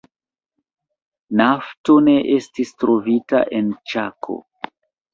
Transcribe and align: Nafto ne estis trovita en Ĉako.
Nafto 1.41 1.99
ne 2.09 2.17
estis 2.39 2.75
trovita 2.83 3.47
en 3.63 3.73
Ĉako. 3.95 4.43